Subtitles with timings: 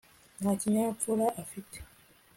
[0.41, 1.77] nta kinyabupfura afite